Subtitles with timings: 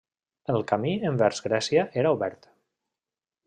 [0.53, 2.51] El camí envers Grècia era obert.